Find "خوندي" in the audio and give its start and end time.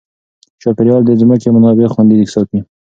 1.93-2.17